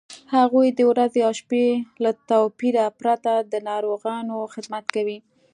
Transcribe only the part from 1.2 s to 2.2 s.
او شپې له